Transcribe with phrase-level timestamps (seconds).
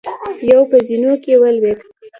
[0.51, 1.79] يو په زينو کې ولوېد.